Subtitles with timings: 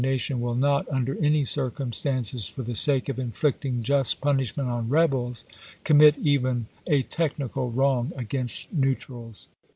[0.03, 4.67] nation will not under any circumstances, for the sake of den, "Lite inflicting just punishment
[4.67, 5.43] on rebels,
[5.83, 7.49] commit even a tech pp.^agafsg'i.
[7.51, 9.47] nical wrong against neutrals."